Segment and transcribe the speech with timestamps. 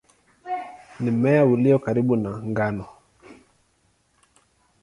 [0.99, 2.85] Ni mmea ulio karibu na ngano.